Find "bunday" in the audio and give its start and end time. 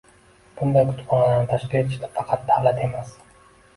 0.61-0.87